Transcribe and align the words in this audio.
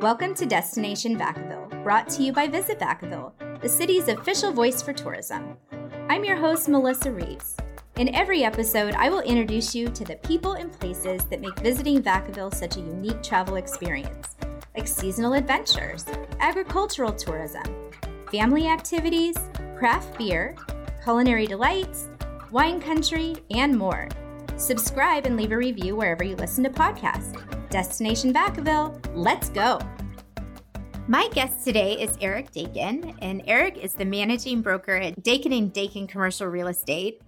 Welcome 0.00 0.34
to 0.34 0.44
Destination 0.44 1.18
Vacaville, 1.18 1.82
brought 1.82 2.06
to 2.10 2.22
you 2.22 2.30
by 2.30 2.48
Visit 2.48 2.78
Vacaville, 2.78 3.32
the 3.62 3.68
city's 3.68 4.08
official 4.08 4.52
voice 4.52 4.82
for 4.82 4.92
tourism. 4.92 5.56
I'm 6.10 6.22
your 6.22 6.36
host, 6.36 6.68
Melissa 6.68 7.10
Reeves. 7.10 7.56
In 7.96 8.14
every 8.14 8.44
episode, 8.44 8.94
I 8.94 9.08
will 9.08 9.20
introduce 9.20 9.74
you 9.74 9.88
to 9.88 10.04
the 10.04 10.16
people 10.16 10.52
and 10.52 10.70
places 10.70 11.24
that 11.24 11.40
make 11.40 11.58
visiting 11.60 12.02
Vacaville 12.02 12.54
such 12.54 12.76
a 12.76 12.80
unique 12.80 13.22
travel 13.22 13.56
experience, 13.56 14.36
like 14.76 14.86
seasonal 14.86 15.32
adventures, 15.32 16.04
agricultural 16.40 17.14
tourism, 17.14 17.64
family 18.30 18.68
activities, 18.68 19.36
craft 19.78 20.18
beer, 20.18 20.54
culinary 21.04 21.46
delights, 21.46 22.10
wine 22.50 22.82
country, 22.82 23.34
and 23.50 23.74
more. 23.74 24.10
Subscribe 24.56 25.24
and 25.24 25.38
leave 25.38 25.52
a 25.52 25.56
review 25.56 25.96
wherever 25.96 26.22
you 26.22 26.36
listen 26.36 26.64
to 26.64 26.70
podcasts. 26.70 27.42
Destination 27.76 28.32
Vacaville, 28.32 28.98
let's 29.14 29.50
go! 29.50 29.78
My 31.08 31.28
guest 31.34 31.62
today 31.62 32.00
is 32.00 32.16
Eric 32.22 32.50
Dakin, 32.50 33.14
and 33.20 33.42
Eric 33.46 33.76
is 33.76 33.92
the 33.92 34.06
managing 34.06 34.62
broker 34.62 34.96
at 34.96 35.22
Dakin 35.22 35.52
and 35.52 35.70
Dakin 35.70 36.06
Commercial 36.06 36.46
Real 36.46 36.68
Estate. 36.68 37.20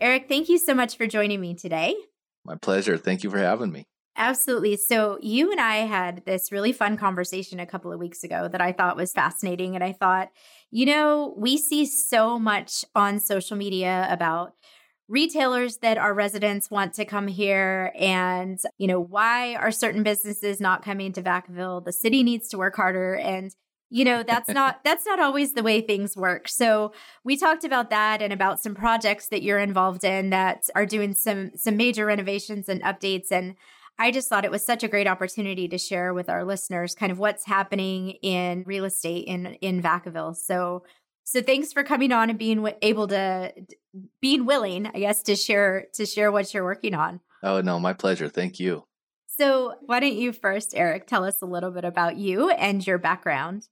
Eric, 0.00 0.28
thank 0.28 0.48
you 0.48 0.56
so 0.56 0.72
much 0.72 0.96
for 0.96 1.08
joining 1.08 1.40
me 1.40 1.54
today. 1.54 1.96
My 2.44 2.54
pleasure. 2.54 2.96
Thank 2.96 3.24
you 3.24 3.30
for 3.30 3.38
having 3.38 3.72
me. 3.72 3.88
Absolutely. 4.16 4.76
So, 4.76 5.18
you 5.20 5.50
and 5.50 5.60
I 5.60 5.78
had 5.78 6.22
this 6.24 6.52
really 6.52 6.70
fun 6.70 6.96
conversation 6.96 7.58
a 7.58 7.66
couple 7.66 7.92
of 7.92 7.98
weeks 7.98 8.22
ago 8.22 8.46
that 8.46 8.60
I 8.60 8.70
thought 8.70 8.96
was 8.96 9.10
fascinating. 9.10 9.74
And 9.74 9.82
I 9.82 9.94
thought, 9.94 10.30
you 10.70 10.86
know, 10.86 11.34
we 11.36 11.56
see 11.58 11.86
so 11.86 12.38
much 12.38 12.84
on 12.94 13.18
social 13.18 13.56
media 13.56 14.06
about 14.08 14.52
retailers 15.08 15.78
that 15.78 15.96
our 15.96 16.12
residents 16.12 16.70
want 16.70 16.92
to 16.94 17.04
come 17.04 17.26
here 17.26 17.92
and 17.98 18.60
you 18.76 18.86
know 18.86 19.00
why 19.00 19.54
are 19.54 19.70
certain 19.70 20.02
businesses 20.02 20.60
not 20.60 20.84
coming 20.84 21.12
to 21.12 21.22
Vacaville? 21.22 21.84
The 21.84 21.92
city 21.92 22.22
needs 22.22 22.48
to 22.48 22.58
work 22.58 22.76
harder. 22.76 23.14
And 23.14 23.54
you 23.90 24.04
know 24.04 24.22
that's 24.22 24.50
not 24.50 24.80
that's 24.84 25.06
not 25.06 25.18
always 25.18 25.54
the 25.54 25.62
way 25.62 25.80
things 25.80 26.16
work. 26.16 26.48
So 26.48 26.92
we 27.24 27.36
talked 27.36 27.64
about 27.64 27.90
that 27.90 28.20
and 28.20 28.32
about 28.32 28.60
some 28.60 28.74
projects 28.74 29.28
that 29.28 29.42
you're 29.42 29.58
involved 29.58 30.04
in 30.04 30.30
that 30.30 30.68
are 30.74 30.86
doing 30.86 31.14
some 31.14 31.52
some 31.56 31.76
major 31.76 32.04
renovations 32.04 32.68
and 32.68 32.82
updates. 32.82 33.32
And 33.32 33.54
I 33.98 34.10
just 34.10 34.28
thought 34.28 34.44
it 34.44 34.50
was 34.50 34.64
such 34.64 34.84
a 34.84 34.88
great 34.88 35.08
opportunity 35.08 35.66
to 35.68 35.78
share 35.78 36.12
with 36.12 36.28
our 36.28 36.44
listeners 36.44 36.94
kind 36.94 37.10
of 37.10 37.18
what's 37.18 37.46
happening 37.46 38.10
in 38.22 38.62
real 38.66 38.84
estate 38.84 39.26
in 39.26 39.46
in 39.46 39.82
Vacaville. 39.82 40.36
So 40.36 40.84
so 41.28 41.42
thanks 41.42 41.74
for 41.74 41.84
coming 41.84 42.10
on 42.10 42.30
and 42.30 42.38
being 42.38 42.66
able 42.80 43.06
to 43.08 43.52
being 44.22 44.46
willing, 44.46 44.86
I 44.86 45.00
guess, 45.00 45.22
to 45.24 45.36
share 45.36 45.86
to 45.92 46.06
share 46.06 46.32
what 46.32 46.54
you're 46.54 46.64
working 46.64 46.94
on. 46.94 47.20
Oh 47.42 47.60
no, 47.60 47.78
my 47.78 47.92
pleasure. 47.92 48.30
Thank 48.30 48.58
you. 48.58 48.84
So 49.26 49.74
why 49.84 50.00
don't 50.00 50.14
you 50.16 50.32
first, 50.32 50.72
Eric, 50.74 51.06
tell 51.06 51.24
us 51.24 51.42
a 51.42 51.46
little 51.46 51.70
bit 51.70 51.84
about 51.84 52.16
you 52.16 52.48
and 52.48 52.84
your 52.84 52.96
background? 52.96 53.68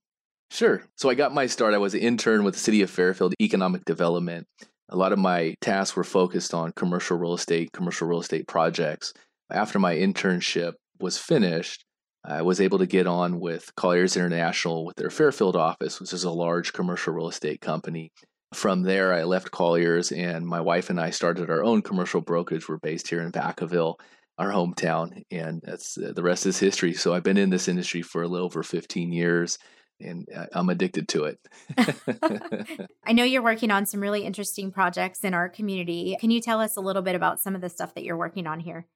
Sure. 0.51 0.83
So 0.97 1.09
I 1.09 1.15
got 1.15 1.33
my 1.33 1.47
start. 1.47 1.73
I 1.73 1.79
was 1.79 1.95
an 1.95 2.01
intern 2.01 2.45
with 2.45 2.55
the 2.55 2.61
City 2.61 2.83
of 2.83 2.91
Fairfield 2.91 3.33
Economic 3.41 3.87
Development. 3.87 4.47
A 4.91 4.97
lot 4.97 5.15
of 5.15 5.19
my 5.19 5.55
tasks 5.63 5.97
were 5.97 6.05
focused 6.05 6.53
on 6.53 6.73
commercial 6.77 7.17
real 7.17 7.33
estate, 7.33 7.73
commercial 7.73 8.07
real 8.07 8.20
estate 8.20 8.47
projects. 8.47 9.15
After 9.51 9.79
my 9.79 9.97
internship 9.97 10.75
was 11.01 11.17
finished, 11.17 11.86
I 12.27 12.43
was 12.43 12.61
able 12.61 12.79
to 12.79 12.87
get 12.87 13.07
on 13.07 13.39
with 13.39 13.75
Colliers 13.77 14.17
International 14.17 14.85
with 14.85 14.97
their 14.97 15.11
Fairfield 15.11 15.57
office, 15.57 16.01
which 16.01 16.13
is 16.13 16.25
a 16.25 16.31
large 16.31 16.73
commercial 16.73 17.15
real 17.15 17.29
estate 17.29 17.61
company. 17.61 18.13
From 18.53 18.83
there, 18.83 19.13
I 19.13 19.25
left 19.25 19.51
Colliers, 19.51 20.13
and 20.13 20.47
my 20.47 20.61
wife 20.61 20.91
and 20.91 21.01
I 21.01 21.11
started 21.11 21.51
our 21.51 21.63
own 21.63 21.83
commercial 21.83 22.21
brokerage. 22.21 22.69
We're 22.69 22.79
based 22.79 23.09
here 23.09 23.21
in 23.21 23.33
Vacaville, 23.33 23.97
our 24.39 24.51
hometown, 24.51 25.23
and 25.31 25.61
that's 25.65 25.99
uh, 25.99 26.13
the 26.15 26.23
rest 26.23 26.47
is 26.47 26.59
history. 26.59 26.95
So 26.95 27.15
I've 27.15 27.23
been 27.23 27.37
in 27.37 27.51
this 27.51 27.69
industry 27.69 28.03
for 28.03 28.23
a 28.23 28.29
little 28.29 28.47
over 28.47 28.63
15 28.63 29.13
years, 29.13 29.59
and 30.01 30.27
I'm 30.53 30.69
addicted 30.69 31.09
to 31.09 31.25
it. 31.25 31.39
I 33.07 33.13
know 33.13 33.25
you're 33.25 33.43
working 33.43 33.71
on 33.71 33.87
some 33.87 34.01
really 34.01 34.25
interesting 34.25 34.70
projects 34.70 35.25
in 35.25 35.35
our 35.35 35.48
community. 35.48 36.17
Can 36.20 36.31
you 36.31 36.41
tell 36.41 36.61
us 36.61 36.77
a 36.77 36.81
little 36.81 37.03
bit 37.03 37.15
about 37.15 37.41
some 37.41 37.55
of 37.55 37.61
the 37.61 37.69
stuff 37.69 37.95
that 37.95 38.05
you're 38.05 38.17
working 38.17 38.47
on 38.47 38.61
here? 38.61 38.86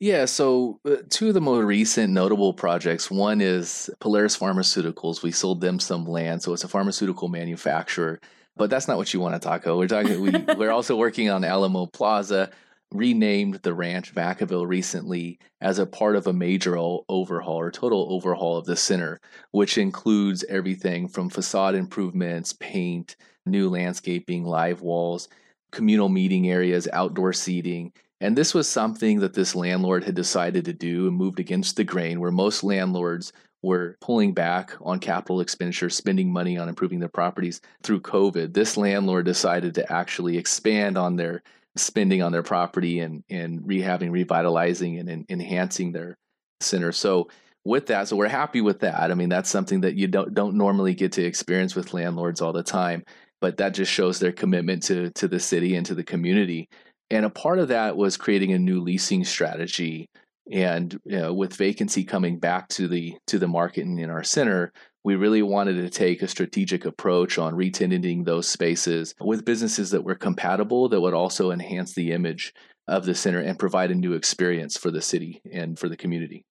Yeah, 0.00 0.24
so 0.24 0.80
uh, 0.86 0.96
two 1.10 1.28
of 1.28 1.34
the 1.34 1.42
more 1.42 1.62
recent 1.62 2.14
notable 2.14 2.54
projects. 2.54 3.10
One 3.10 3.42
is 3.42 3.90
Polaris 4.00 4.36
Pharmaceuticals. 4.36 5.22
We 5.22 5.30
sold 5.30 5.60
them 5.60 5.78
some 5.78 6.06
land, 6.06 6.42
so 6.42 6.54
it's 6.54 6.64
a 6.64 6.68
pharmaceutical 6.68 7.28
manufacturer. 7.28 8.18
But 8.56 8.70
that's 8.70 8.88
not 8.88 8.96
what 8.96 9.12
you 9.12 9.20
want 9.20 9.34
to 9.34 9.46
talk 9.46 9.62
about. 9.62 9.76
We're 9.76 9.88
talking. 9.88 10.22
We, 10.22 10.30
we're 10.56 10.70
also 10.70 10.96
working 10.96 11.28
on 11.28 11.44
Alamo 11.44 11.84
Plaza, 11.84 12.50
renamed 12.92 13.56
the 13.56 13.74
Ranch 13.74 14.14
Vacaville 14.14 14.66
recently 14.66 15.38
as 15.60 15.78
a 15.78 15.84
part 15.84 16.16
of 16.16 16.26
a 16.26 16.32
major 16.32 16.78
overhaul 16.78 17.60
or 17.60 17.70
total 17.70 18.08
overhaul 18.10 18.56
of 18.56 18.64
the 18.64 18.76
center, 18.76 19.20
which 19.50 19.76
includes 19.76 20.44
everything 20.48 21.08
from 21.08 21.28
facade 21.28 21.74
improvements, 21.74 22.54
paint, 22.54 23.16
new 23.44 23.68
landscaping, 23.68 24.44
live 24.44 24.80
walls, 24.80 25.28
communal 25.72 26.08
meeting 26.08 26.50
areas, 26.50 26.88
outdoor 26.90 27.34
seating 27.34 27.92
and 28.20 28.36
this 28.36 28.52
was 28.52 28.68
something 28.68 29.20
that 29.20 29.34
this 29.34 29.54
landlord 29.54 30.04
had 30.04 30.14
decided 30.14 30.64
to 30.66 30.72
do 30.72 31.08
and 31.08 31.16
moved 31.16 31.40
against 31.40 31.76
the 31.76 31.84
grain, 31.84 32.20
where 32.20 32.30
most 32.30 32.62
landlords 32.62 33.32
were 33.62 33.96
pulling 34.00 34.32
back 34.32 34.72
on 34.80 34.98
capital 34.98 35.40
expenditure, 35.40 35.90
spending 35.90 36.32
money 36.32 36.56
on 36.56 36.68
improving 36.68 36.98
their 36.98 37.08
properties 37.08 37.60
through 37.82 38.00
COVID. 38.00 38.54
This 38.54 38.76
landlord 38.76 39.26
decided 39.26 39.74
to 39.74 39.92
actually 39.92 40.38
expand 40.38 40.96
on 40.96 41.16
their 41.16 41.42
spending 41.76 42.22
on 42.22 42.32
their 42.32 42.42
property 42.42 43.00
and, 43.00 43.22
and 43.30 43.60
rehabbing, 43.60 44.10
revitalizing, 44.10 44.98
and, 44.98 45.08
and 45.08 45.26
enhancing 45.28 45.92
their 45.92 46.18
center. 46.60 46.92
So 46.92 47.28
with 47.64 47.86
that, 47.86 48.08
so 48.08 48.16
we're 48.16 48.28
happy 48.28 48.60
with 48.60 48.80
that. 48.80 49.10
I 49.10 49.14
mean, 49.14 49.28
that's 49.28 49.50
something 49.50 49.82
that 49.82 49.94
you 49.94 50.08
don't 50.08 50.34
don't 50.34 50.56
normally 50.56 50.94
get 50.94 51.12
to 51.12 51.24
experience 51.24 51.74
with 51.74 51.94
landlords 51.94 52.40
all 52.40 52.52
the 52.52 52.62
time, 52.62 53.04
but 53.40 53.58
that 53.58 53.74
just 53.74 53.92
shows 53.92 54.18
their 54.18 54.32
commitment 54.32 54.82
to 54.84 55.10
to 55.10 55.28
the 55.28 55.40
city 55.40 55.76
and 55.76 55.86
to 55.86 55.94
the 55.94 56.04
community. 56.04 56.68
And 57.10 57.24
a 57.24 57.30
part 57.30 57.58
of 57.58 57.68
that 57.68 57.96
was 57.96 58.16
creating 58.16 58.52
a 58.52 58.58
new 58.58 58.80
leasing 58.80 59.24
strategy. 59.24 60.08
And 60.52 60.98
you 61.04 61.18
know, 61.18 61.32
with 61.32 61.54
vacancy 61.54 62.04
coming 62.04 62.38
back 62.38 62.68
to 62.70 62.88
the 62.88 63.16
to 63.28 63.38
the 63.38 63.48
market 63.48 63.84
and 63.84 63.98
in 63.98 64.10
our 64.10 64.24
center, 64.24 64.72
we 65.04 65.16
really 65.16 65.42
wanted 65.42 65.74
to 65.74 65.90
take 65.90 66.22
a 66.22 66.28
strategic 66.28 66.84
approach 66.84 67.38
on 67.38 67.54
retenanting 67.54 68.24
those 68.24 68.48
spaces 68.48 69.14
with 69.20 69.44
businesses 69.44 69.90
that 69.90 70.04
were 70.04 70.14
compatible 70.14 70.88
that 70.88 71.00
would 71.00 71.14
also 71.14 71.50
enhance 71.50 71.94
the 71.94 72.12
image 72.12 72.52
of 72.88 73.04
the 73.06 73.14
center 73.14 73.40
and 73.40 73.58
provide 73.58 73.90
a 73.90 73.94
new 73.94 74.12
experience 74.12 74.76
for 74.76 74.90
the 74.90 75.00
city 75.00 75.40
and 75.52 75.78
for 75.78 75.88
the 75.88 75.96
community. 75.96 76.44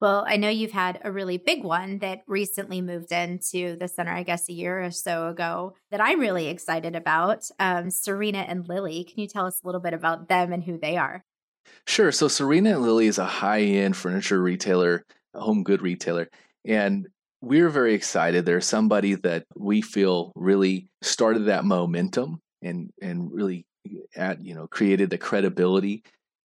Well, 0.00 0.24
I 0.28 0.36
know 0.36 0.48
you've 0.48 0.72
had 0.72 1.00
a 1.04 1.12
really 1.12 1.38
big 1.38 1.64
one 1.64 1.98
that 2.00 2.22
recently 2.26 2.80
moved 2.80 3.12
into 3.12 3.76
the 3.76 3.88
center, 3.88 4.12
I 4.12 4.22
guess 4.22 4.48
a 4.48 4.52
year 4.52 4.84
or 4.84 4.90
so 4.90 5.28
ago, 5.28 5.74
that 5.90 6.00
I'm 6.00 6.20
really 6.20 6.48
excited 6.48 6.96
about. 6.96 7.48
Um, 7.58 7.90
Serena 7.90 8.40
and 8.40 8.68
Lily. 8.68 9.04
Can 9.04 9.20
you 9.20 9.28
tell 9.28 9.46
us 9.46 9.62
a 9.62 9.66
little 9.66 9.80
bit 9.80 9.94
about 9.94 10.28
them 10.28 10.52
and 10.52 10.62
who 10.62 10.78
they 10.78 10.96
are? 10.96 11.24
Sure. 11.86 12.12
So, 12.12 12.28
Serena 12.28 12.70
and 12.70 12.82
Lily 12.82 13.06
is 13.06 13.18
a 13.18 13.24
high 13.24 13.62
end 13.62 13.96
furniture 13.96 14.42
retailer, 14.42 15.04
home 15.34 15.62
good 15.62 15.80
retailer. 15.80 16.28
And 16.66 17.08
we're 17.40 17.70
very 17.70 17.94
excited. 17.94 18.44
They're 18.44 18.60
somebody 18.60 19.14
that 19.16 19.44
we 19.54 19.80
feel 19.80 20.32
really 20.34 20.88
started 21.02 21.46
that 21.46 21.64
momentum 21.64 22.40
and, 22.62 22.90
and 23.00 23.32
really 23.32 23.66
at, 24.16 24.42
you 24.42 24.54
know, 24.54 24.66
created 24.66 25.10
the 25.10 25.18
credibility 25.18 26.02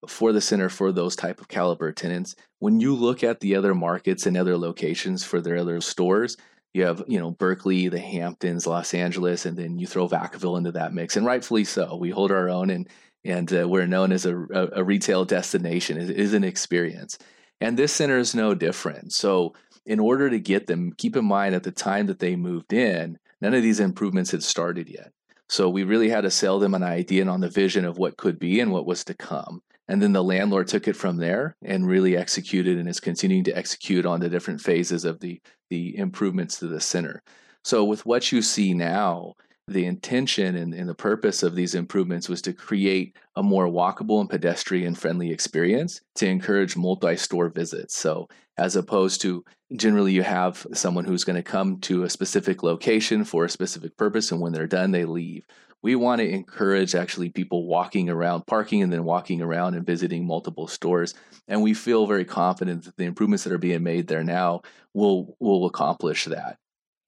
for 0.07 0.31
the 0.31 0.41
center 0.41 0.69
for 0.69 0.91
those 0.91 1.15
type 1.15 1.41
of 1.41 1.47
caliber 1.47 1.91
tenants. 1.91 2.35
When 2.59 2.79
you 2.79 2.95
look 2.95 3.23
at 3.23 3.39
the 3.39 3.55
other 3.55 3.75
markets 3.75 4.25
and 4.25 4.37
other 4.37 4.57
locations 4.57 5.23
for 5.23 5.41
their 5.41 5.57
other 5.57 5.81
stores, 5.81 6.37
you 6.73 6.85
have 6.85 7.03
you 7.07 7.19
know 7.19 7.31
Berkeley, 7.31 7.87
the 7.87 7.99
Hamptons, 7.99 8.67
Los 8.67 8.93
Angeles, 8.93 9.45
and 9.45 9.57
then 9.57 9.79
you 9.79 9.87
throw 9.87 10.07
Vacaville 10.07 10.57
into 10.57 10.71
that 10.73 10.93
mix, 10.93 11.17
and 11.17 11.25
rightfully 11.25 11.63
so. 11.63 11.95
We 11.95 12.11
hold 12.11 12.31
our 12.31 12.49
own, 12.49 12.69
and 12.69 12.87
and 13.25 13.51
uh, 13.53 13.67
we're 13.67 13.87
known 13.87 14.11
as 14.11 14.25
a, 14.25 14.37
a, 14.37 14.69
a 14.73 14.83
retail 14.83 15.25
destination. 15.25 15.99
It 15.99 16.11
is 16.11 16.33
an 16.33 16.43
experience, 16.43 17.17
and 17.59 17.77
this 17.77 17.91
center 17.91 18.17
is 18.17 18.35
no 18.35 18.53
different. 18.53 19.13
So 19.13 19.53
in 19.85 19.99
order 19.99 20.29
to 20.29 20.39
get 20.39 20.67
them, 20.67 20.93
keep 20.93 21.15
in 21.15 21.25
mind 21.25 21.55
at 21.55 21.63
the 21.63 21.71
time 21.71 22.05
that 22.07 22.19
they 22.19 22.35
moved 22.35 22.71
in, 22.73 23.17
none 23.41 23.55
of 23.55 23.63
these 23.63 23.79
improvements 23.79 24.31
had 24.31 24.43
started 24.43 24.87
yet. 24.87 25.11
So 25.47 25.67
we 25.67 25.83
really 25.83 26.09
had 26.09 26.21
to 26.21 26.31
sell 26.31 26.59
them 26.59 26.75
an 26.75 26.83
idea 26.83 27.21
and 27.21 27.29
on 27.29 27.41
the 27.41 27.49
vision 27.49 27.85
of 27.85 27.97
what 27.97 28.17
could 28.17 28.37
be 28.37 28.59
and 28.59 28.71
what 28.71 28.85
was 28.85 29.03
to 29.05 29.15
come. 29.15 29.63
And 29.89 30.03
then 30.03 30.13
the 30.13 30.23
landlord 30.23 30.67
took 30.67 30.87
it 30.87 30.95
from 30.95 31.17
there 31.17 31.57
and 31.63 31.87
really 31.87 32.15
executed 32.15 32.77
and 32.77 32.87
is 32.87 32.99
continuing 32.99 33.43
to 33.45 33.57
execute 33.57 34.05
on 34.05 34.19
the 34.19 34.29
different 34.29 34.61
phases 34.61 35.03
of 35.03 35.19
the, 35.19 35.41
the 35.71 35.97
improvements 35.97 36.59
to 36.59 36.67
the 36.67 36.79
center. 36.79 37.23
So, 37.63 37.83
with 37.83 38.05
what 38.05 38.31
you 38.31 38.43
see 38.43 38.75
now, 38.75 39.33
the 39.67 39.85
intention 39.85 40.55
and, 40.55 40.75
and, 40.75 40.87
the 40.87 40.95
purpose 40.95 41.43
of 41.43 41.55
these 41.55 41.75
improvements 41.75 42.29
was 42.29 42.41
to 42.43 42.53
create 42.53 43.15
a 43.35 43.43
more 43.43 43.67
walkable 43.67 44.21
and 44.21 44.29
pedestrian 44.29 44.95
friendly 44.95 45.31
experience 45.31 46.01
to 46.15 46.27
encourage 46.27 46.77
multi 46.77 47.15
store 47.15 47.49
visits. 47.49 47.97
So, 47.97 48.27
as 48.57 48.75
opposed 48.75 49.21
to 49.21 49.43
generally 49.75 50.13
you 50.13 50.23
have 50.23 50.65
someone 50.73 51.05
who's 51.05 51.23
going 51.23 51.35
to 51.35 51.43
come 51.43 51.79
to 51.81 52.03
a 52.03 52.09
specific 52.09 52.61
location 52.61 53.23
for 53.23 53.45
a 53.45 53.49
specific 53.49 53.97
purpose, 53.97 54.31
and 54.31 54.39
when 54.39 54.53
they're 54.53 54.67
done, 54.67 54.91
they 54.91 55.05
leave. 55.05 55.45
We 55.81 55.95
want 55.95 56.19
to 56.19 56.29
encourage 56.29 56.95
actually 56.95 57.29
people 57.29 57.65
walking 57.65 58.09
around, 58.09 58.45
parking 58.45 58.83
and 58.83 58.91
then 58.91 59.03
walking 59.03 59.41
around 59.41 59.75
and 59.75 59.85
visiting 59.85 60.25
multiple 60.25 60.67
stores. 60.67 61.13
And 61.47 61.61
we 61.61 61.73
feel 61.73 62.05
very 62.05 62.25
confident 62.25 62.83
that 62.85 62.97
the 62.97 63.05
improvements 63.05 63.43
that 63.43 63.53
are 63.53 63.57
being 63.57 63.83
made 63.83 64.07
there 64.07 64.23
now 64.23 64.61
will 64.93 65.35
will 65.39 65.65
accomplish 65.65 66.25
that. 66.25 66.57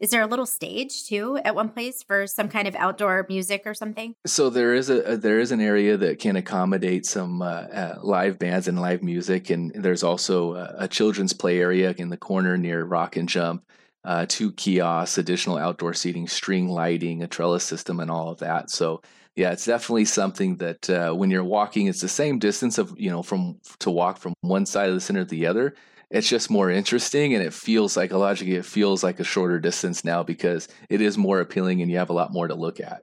Is 0.01 0.09
there 0.09 0.23
a 0.23 0.27
little 0.27 0.47
stage 0.47 1.05
too 1.05 1.37
at 1.45 1.53
one 1.53 1.69
place 1.69 2.01
for 2.01 2.25
some 2.25 2.49
kind 2.49 2.67
of 2.67 2.73
outdoor 2.75 3.23
music 3.29 3.61
or 3.67 3.75
something? 3.75 4.15
So 4.25 4.49
there 4.49 4.73
is 4.73 4.89
a, 4.89 5.15
there 5.15 5.39
is 5.39 5.51
an 5.51 5.61
area 5.61 5.95
that 5.95 6.17
can 6.17 6.35
accommodate 6.35 7.05
some 7.05 7.43
uh, 7.43 7.45
uh, 7.45 7.99
live 8.01 8.39
bands 8.39 8.67
and 8.67 8.81
live 8.81 9.03
music, 9.03 9.51
and 9.51 9.71
there's 9.75 10.01
also 10.01 10.55
a, 10.55 10.75
a, 10.79 10.87
children's 10.87 11.33
play 11.33 11.59
area 11.59 11.93
in 11.99 12.09
the 12.09 12.17
corner 12.17 12.57
near 12.57 12.83
Rock 12.83 13.15
and 13.15 13.29
Jump. 13.29 13.63
Uh, 14.03 14.25
two 14.27 14.51
kiosks, 14.53 15.17
additional 15.17 15.57
outdoor 15.57 15.93
seating, 15.93 16.27
string 16.27 16.67
lighting, 16.69 17.21
a 17.21 17.27
trellis 17.27 17.63
system, 17.63 17.99
and 17.99 18.09
all 18.09 18.29
of 18.29 18.39
that. 18.39 18.69
So 18.69 19.01
yeah, 19.35 19.51
it's 19.51 19.65
definitely 19.65 20.05
something 20.05 20.57
that 20.57 20.89
uh, 20.89 21.13
when 21.13 21.29
you're 21.29 21.43
walking, 21.43 21.87
it's 21.87 22.01
the 22.01 22.09
same 22.09 22.39
distance 22.39 22.77
of 22.77 22.93
you 22.97 23.09
know 23.09 23.21
from 23.21 23.59
to 23.79 23.91
walk 23.91 24.17
from 24.17 24.33
one 24.41 24.65
side 24.65 24.89
of 24.89 24.95
the 24.95 25.01
center 25.01 25.23
to 25.23 25.29
the 25.29 25.45
other 25.45 25.75
it's 26.11 26.27
just 26.27 26.49
more 26.49 26.69
interesting 26.69 27.33
and 27.33 27.41
it 27.43 27.53
feels 27.53 27.93
psychologically 27.93 28.55
it 28.55 28.65
feels 28.65 29.03
like 29.03 29.19
a 29.19 29.23
shorter 29.23 29.59
distance 29.59 30.03
now 30.03 30.21
because 30.21 30.67
it 30.89 31.01
is 31.01 31.17
more 31.17 31.39
appealing 31.39 31.81
and 31.81 31.89
you 31.89 31.97
have 31.97 32.09
a 32.09 32.13
lot 32.13 32.33
more 32.33 32.47
to 32.47 32.53
look 32.53 32.79
at 32.79 33.01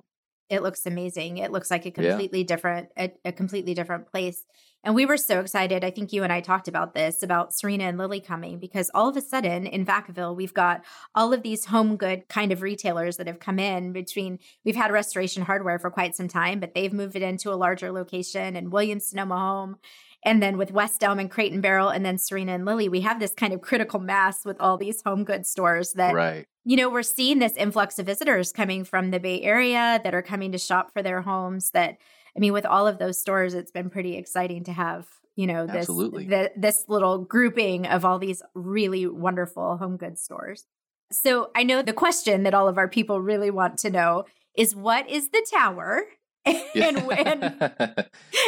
it 0.48 0.62
looks 0.62 0.86
amazing. 0.86 1.38
It 1.38 1.52
looks 1.52 1.70
like 1.70 1.86
a 1.86 1.90
completely 1.90 2.40
yeah. 2.40 2.46
different 2.46 2.88
a, 2.96 3.12
a, 3.24 3.32
completely 3.32 3.74
different 3.74 4.10
place. 4.10 4.44
And 4.84 4.94
we 4.94 5.06
were 5.06 5.16
so 5.16 5.40
excited 5.40 5.82
i 5.84 5.90
think 5.90 6.12
you 6.12 6.22
and 6.22 6.32
i 6.32 6.40
talked 6.40 6.68
about 6.68 6.94
this 6.94 7.22
about 7.22 7.52
serena 7.52 7.84
and 7.84 7.98
lily 7.98 8.20
coming 8.20 8.58
because 8.58 8.90
all 8.94 9.08
of 9.08 9.16
a 9.16 9.20
sudden 9.20 9.66
in 9.66 9.84
vacaville 9.84 10.36
we've 10.36 10.54
got 10.54 10.82
all 11.14 11.32
of 11.32 11.42
these 11.42 11.66
home 11.66 11.96
good 11.96 12.28
kind 12.28 12.52
of 12.52 12.62
retailers 12.62 13.16
that 13.16 13.26
have 13.26 13.40
come 13.40 13.58
in 13.58 13.92
between 13.92 14.38
we've 14.64 14.76
had 14.76 14.92
restoration 14.92 15.42
hardware 15.42 15.78
for 15.80 15.90
quite 15.90 16.14
some 16.14 16.28
time 16.28 16.60
but 16.60 16.74
they've 16.74 16.92
moved 16.92 17.16
it 17.16 17.22
into 17.22 17.52
a 17.52 17.56
larger 17.56 17.90
location 17.90 18.54
and 18.54 18.72
williams 18.72 19.06
sonoma 19.06 19.36
home 19.36 19.76
and 20.24 20.42
then 20.42 20.58
with 20.58 20.72
West 20.72 21.02
Elm 21.04 21.18
and 21.18 21.30
Crate 21.30 21.52
and 21.52 21.62
Barrel 21.62 21.88
and 21.88 22.04
then 22.04 22.18
Serena 22.18 22.52
and 22.52 22.64
Lily, 22.64 22.88
we 22.88 23.02
have 23.02 23.20
this 23.20 23.34
kind 23.34 23.52
of 23.52 23.60
critical 23.60 24.00
mass 24.00 24.44
with 24.44 24.60
all 24.60 24.76
these 24.76 25.02
home 25.02 25.24
goods 25.24 25.48
stores 25.48 25.92
that, 25.92 26.14
right. 26.14 26.46
you 26.64 26.76
know, 26.76 26.90
we're 26.90 27.02
seeing 27.02 27.38
this 27.38 27.56
influx 27.56 27.98
of 27.98 28.06
visitors 28.06 28.50
coming 28.52 28.84
from 28.84 29.10
the 29.10 29.20
Bay 29.20 29.42
Area 29.42 30.00
that 30.02 30.14
are 30.14 30.22
coming 30.22 30.52
to 30.52 30.58
shop 30.58 30.92
for 30.92 31.02
their 31.02 31.22
homes. 31.22 31.70
That, 31.70 31.98
I 32.36 32.40
mean, 32.40 32.52
with 32.52 32.66
all 32.66 32.86
of 32.86 32.98
those 32.98 33.20
stores, 33.20 33.54
it's 33.54 33.70
been 33.70 33.90
pretty 33.90 34.16
exciting 34.16 34.64
to 34.64 34.72
have, 34.72 35.06
you 35.36 35.46
know, 35.46 35.66
this, 35.66 35.86
the, 35.86 36.50
this 36.56 36.84
little 36.88 37.18
grouping 37.18 37.86
of 37.86 38.04
all 38.04 38.18
these 38.18 38.42
really 38.54 39.06
wonderful 39.06 39.76
home 39.76 39.96
goods 39.96 40.20
stores. 40.20 40.66
So 41.12 41.50
I 41.54 41.62
know 41.62 41.80
the 41.80 41.92
question 41.92 42.42
that 42.42 42.54
all 42.54 42.68
of 42.68 42.76
our 42.76 42.88
people 42.88 43.20
really 43.20 43.50
want 43.50 43.78
to 43.78 43.90
know 43.90 44.24
is 44.56 44.74
what 44.74 45.08
is 45.08 45.30
the 45.30 45.46
tower? 45.50 46.02
and, 46.44 46.98
and, 47.12 47.56
yeah. 47.60 48.06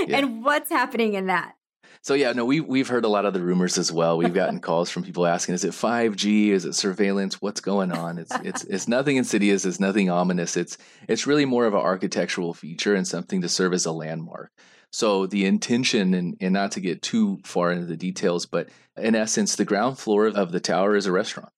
and 0.09 0.45
what's 0.45 0.71
happening 0.71 1.15
in 1.15 1.27
that? 1.27 1.55
So 2.03 2.15
yeah, 2.15 2.33
no, 2.33 2.45
we 2.45 2.61
we've 2.61 2.89
heard 2.89 3.05
a 3.05 3.09
lot 3.09 3.27
of 3.27 3.35
the 3.35 3.43
rumors 3.43 3.79
as 3.79 3.93
well. 3.93 4.17
We've 4.17 4.35
gotten 4.35 4.61
calls 4.69 4.91
from 4.91 5.03
people 5.03 5.27
asking, 5.27 5.55
"Is 5.55 5.65
it 5.65 5.73
5G? 5.73 6.49
Is 6.49 6.65
it 6.65 6.75
surveillance? 6.75 7.41
What's 7.41 7.61
going 7.61 7.93
on?" 7.93 8.19
It's 8.19 8.33
it's 8.43 8.65
it's 8.65 8.89
nothing 8.89 9.17
insidious. 9.17 9.65
It's 9.65 9.81
nothing 9.81 10.11
ominous. 10.11 10.57
It's 10.57 10.79
it's 11.09 11.27
really 11.27 11.45
more 11.45 11.67
of 11.67 11.75
an 11.75 11.81
architectural 11.81 12.55
feature 12.55 12.95
and 12.95 13.07
something 13.07 13.43
to 13.43 13.49
serve 13.49 13.73
as 13.73 13.87
a 13.87 13.93
landmark. 13.93 14.51
So 14.93 15.27
the 15.27 15.45
intention, 15.45 16.15
and, 16.15 16.37
and 16.41 16.53
not 16.53 16.73
to 16.73 16.81
get 16.81 17.01
too 17.01 17.39
far 17.45 17.71
into 17.71 17.87
the 17.87 17.97
details, 17.97 18.47
but 18.47 18.69
in 18.97 19.15
essence, 19.15 19.55
the 19.55 19.65
ground 19.65 19.99
floor 19.99 20.27
of 20.27 20.51
the 20.51 20.59
tower 20.59 20.97
is 20.97 21.07
a 21.07 21.13
restaurant 21.13 21.53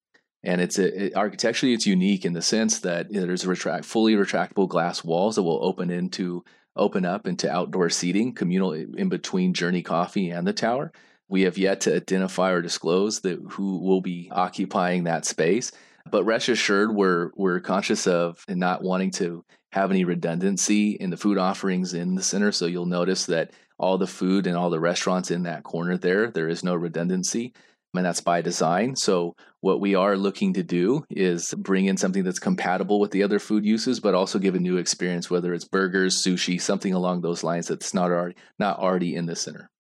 and 0.44 0.60
it's 0.60 0.78
a, 0.78 1.06
it, 1.06 1.16
architecturally 1.16 1.74
it's 1.74 1.86
unique 1.86 2.24
in 2.24 2.32
the 2.32 2.42
sense 2.42 2.80
that 2.80 3.10
you 3.10 3.20
know, 3.20 3.26
there's 3.26 3.44
a 3.44 3.48
retract 3.48 3.84
fully 3.84 4.14
retractable 4.14 4.68
glass 4.68 5.04
walls 5.04 5.36
that 5.36 5.42
will 5.42 5.64
open 5.64 5.90
into 5.90 6.44
open 6.76 7.04
up 7.04 7.26
into 7.26 7.50
outdoor 7.50 7.90
seating, 7.90 8.34
communal 8.34 8.72
in 8.72 9.08
between 9.08 9.54
Journey 9.54 9.82
Coffee 9.82 10.30
and 10.30 10.46
the 10.46 10.52
tower. 10.52 10.92
We 11.28 11.42
have 11.42 11.58
yet 11.58 11.80
to 11.82 11.96
identify 11.96 12.52
or 12.52 12.62
disclose 12.62 13.20
the, 13.20 13.42
who 13.50 13.78
will 13.78 14.00
be 14.00 14.30
occupying 14.32 15.04
that 15.04 15.24
space. 15.24 15.72
But 16.10 16.24
rest 16.24 16.48
assured, 16.48 16.94
we're 16.94 17.30
we're 17.36 17.60
conscious 17.60 18.06
of 18.06 18.44
and 18.48 18.58
not 18.58 18.82
wanting 18.82 19.12
to 19.12 19.44
have 19.72 19.90
any 19.90 20.04
redundancy 20.04 20.92
in 20.92 21.10
the 21.10 21.16
food 21.16 21.38
offerings 21.38 21.94
in 21.94 22.14
the 22.14 22.22
center. 22.22 22.52
So 22.52 22.66
you'll 22.66 22.86
notice 22.86 23.26
that 23.26 23.52
all 23.78 23.98
the 23.98 24.06
food 24.06 24.46
and 24.46 24.56
all 24.56 24.68
the 24.68 24.80
restaurants 24.80 25.30
in 25.30 25.44
that 25.44 25.62
corner 25.62 25.96
there, 25.96 26.30
there 26.30 26.48
is 26.48 26.62
no 26.62 26.74
redundancy 26.74 27.54
and 27.94 28.04
that's 28.04 28.20
by 28.20 28.40
design. 28.40 28.96
So, 28.96 29.34
what 29.60 29.80
we 29.80 29.94
are 29.94 30.16
looking 30.16 30.54
to 30.54 30.62
do 30.62 31.04
is 31.10 31.54
bring 31.56 31.86
in 31.86 31.96
something 31.96 32.24
that's 32.24 32.38
compatible 32.38 32.98
with 32.98 33.12
the 33.12 33.22
other 33.22 33.38
food 33.38 33.64
uses, 33.64 34.00
but 34.00 34.14
also 34.14 34.38
give 34.38 34.54
a 34.54 34.60
new 34.60 34.76
experience, 34.76 35.30
whether 35.30 35.54
it's 35.54 35.64
burgers, 35.64 36.22
sushi, 36.22 36.60
something 36.60 36.92
along 36.92 37.20
those 37.20 37.44
lines 37.44 37.68
that's 37.68 37.94
not 37.94 38.10
already 38.10 38.34
not 38.58 38.78
already 38.78 39.14
in 39.14 39.26
the 39.26 39.36
center. 39.36 39.70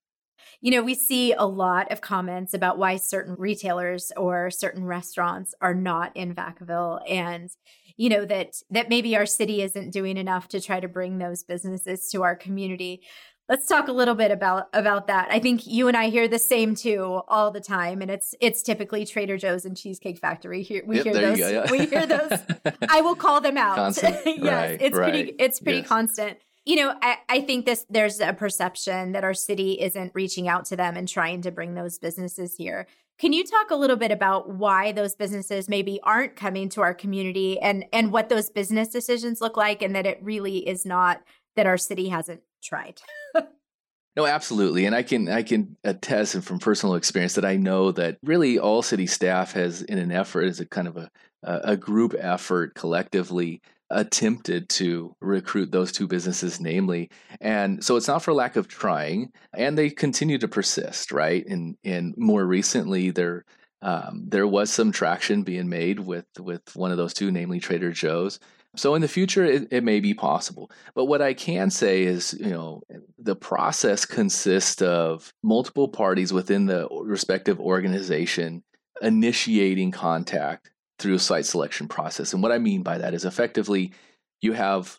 You 0.60 0.70
know, 0.70 0.82
we 0.82 0.94
see 0.94 1.32
a 1.32 1.44
lot 1.44 1.90
of 1.90 2.00
comments 2.00 2.54
about 2.54 2.78
why 2.78 2.94
certain 2.96 3.34
retailers 3.36 4.12
or 4.16 4.48
certain 4.50 4.84
restaurants 4.84 5.54
are 5.60 5.74
not 5.74 6.16
in 6.16 6.36
Vacaville 6.36 7.00
and 7.10 7.50
you 7.96 8.08
know 8.08 8.24
that 8.24 8.54
that 8.70 8.88
maybe 8.88 9.16
our 9.16 9.26
city 9.26 9.62
isn't 9.62 9.90
doing 9.90 10.16
enough 10.16 10.48
to 10.48 10.60
try 10.60 10.80
to 10.80 10.88
bring 10.88 11.18
those 11.18 11.42
businesses 11.42 12.08
to 12.10 12.22
our 12.22 12.34
community 12.34 13.02
let's 13.52 13.66
talk 13.66 13.86
a 13.86 13.92
little 13.92 14.14
bit 14.14 14.30
about 14.30 14.68
about 14.72 15.08
that. 15.08 15.28
I 15.30 15.38
think 15.38 15.66
you 15.66 15.86
and 15.86 15.94
I 15.94 16.08
hear 16.08 16.26
the 16.26 16.38
same 16.38 16.74
too 16.74 17.20
all 17.28 17.50
the 17.50 17.60
time, 17.60 18.00
and 18.00 18.10
it's 18.10 18.34
it's 18.40 18.62
typically 18.62 19.04
Trader 19.04 19.36
Joe's 19.36 19.66
and 19.66 19.76
Cheesecake 19.76 20.18
Factory. 20.18 20.62
Here 20.62 20.82
we 20.86 20.96
yep, 20.96 21.04
hear 21.04 21.14
those. 21.14 21.38
Go, 21.38 21.48
yeah. 21.48 21.70
we 21.70 21.84
hear 21.84 22.06
those. 22.06 22.38
I 22.88 23.02
will 23.02 23.14
call 23.14 23.42
them 23.42 23.58
out. 23.58 24.02
yes, 24.02 24.02
right, 24.02 24.80
it's 24.80 24.96
right. 24.96 25.12
pretty 25.12 25.34
it's 25.38 25.60
pretty 25.60 25.78
yes. 25.80 25.86
constant. 25.86 26.38
You 26.64 26.76
know, 26.76 26.94
I, 27.02 27.18
I 27.28 27.40
think 27.42 27.66
this 27.66 27.84
there's 27.90 28.20
a 28.20 28.32
perception 28.32 29.12
that 29.12 29.22
our 29.22 29.34
city 29.34 29.72
isn't 29.72 30.12
reaching 30.14 30.48
out 30.48 30.64
to 30.66 30.76
them 30.76 30.96
and 30.96 31.06
trying 31.06 31.42
to 31.42 31.50
bring 31.50 31.74
those 31.74 31.98
businesses 31.98 32.54
here. 32.54 32.86
Can 33.18 33.34
you 33.34 33.44
talk 33.44 33.70
a 33.70 33.76
little 33.76 33.96
bit 33.96 34.10
about 34.10 34.48
why 34.48 34.92
those 34.92 35.14
businesses 35.14 35.68
maybe 35.68 36.00
aren't 36.02 36.36
coming 36.36 36.70
to 36.70 36.80
our 36.80 36.94
community 36.94 37.60
and 37.60 37.84
and 37.92 38.12
what 38.12 38.30
those 38.30 38.48
business 38.48 38.88
decisions 38.88 39.42
look 39.42 39.58
like 39.58 39.82
and 39.82 39.94
that 39.94 40.06
it 40.06 40.18
really 40.22 40.66
is 40.66 40.86
not 40.86 41.20
that 41.54 41.66
our 41.66 41.76
city 41.76 42.08
hasn't 42.08 42.40
tried? 42.62 43.00
No, 44.14 44.26
absolutely, 44.26 44.84
and 44.84 44.94
I 44.94 45.02
can 45.02 45.28
I 45.28 45.42
can 45.42 45.76
attest 45.84 46.42
from 46.42 46.58
personal 46.58 46.96
experience 46.96 47.34
that 47.34 47.46
I 47.46 47.56
know 47.56 47.92
that 47.92 48.18
really 48.22 48.58
all 48.58 48.82
city 48.82 49.06
staff 49.06 49.52
has, 49.52 49.80
in 49.82 49.98
an 49.98 50.12
effort, 50.12 50.44
as 50.44 50.60
a 50.60 50.66
kind 50.66 50.86
of 50.86 50.98
a 50.98 51.10
a 51.42 51.76
group 51.76 52.14
effort, 52.18 52.74
collectively 52.74 53.62
attempted 53.90 54.68
to 54.68 55.14
recruit 55.20 55.72
those 55.72 55.92
two 55.92 56.06
businesses, 56.06 56.60
namely, 56.60 57.10
and 57.40 57.82
so 57.82 57.96
it's 57.96 58.06
not 58.06 58.22
for 58.22 58.34
lack 58.34 58.56
of 58.56 58.68
trying, 58.68 59.32
and 59.56 59.78
they 59.78 59.88
continue 59.88 60.36
to 60.38 60.48
persist, 60.48 61.10
right? 61.10 61.46
And 61.46 61.76
and 61.82 62.14
more 62.18 62.44
recently, 62.44 63.10
there 63.10 63.46
um, 63.80 64.24
there 64.28 64.46
was 64.46 64.70
some 64.70 64.92
traction 64.92 65.42
being 65.42 65.70
made 65.70 66.00
with 66.00 66.26
with 66.38 66.62
one 66.76 66.90
of 66.90 66.98
those 66.98 67.14
two, 67.14 67.32
namely 67.32 67.60
Trader 67.60 67.92
Joe's, 67.92 68.40
so 68.74 68.94
in 68.94 69.02
the 69.02 69.08
future, 69.08 69.44
it, 69.44 69.68
it, 69.70 69.84
may 69.84 70.00
be 70.00 70.14
possible. 70.14 70.70
But 70.94 71.04
what 71.04 71.20
I 71.20 71.34
can 71.34 71.70
say 71.70 72.04
is, 72.04 72.32
you 72.38 72.50
know, 72.50 72.82
the 73.18 73.36
process 73.36 74.06
consists 74.06 74.80
of 74.80 75.32
multiple 75.42 75.88
parties 75.88 76.32
within 76.32 76.66
the 76.66 76.88
respective 76.90 77.60
organization 77.60 78.62
initiating 79.02 79.90
contact 79.90 80.70
through 80.98 81.14
a 81.14 81.18
site 81.18 81.44
selection 81.44 81.86
process. 81.86 82.32
And 82.32 82.42
what 82.42 82.52
I 82.52 82.58
mean 82.58 82.82
by 82.82 82.98
that 82.98 83.12
is 83.12 83.24
effectively 83.24 83.92
you 84.40 84.52
have 84.54 84.98